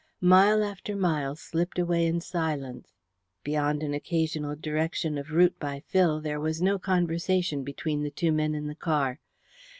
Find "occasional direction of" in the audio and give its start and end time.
3.93-5.29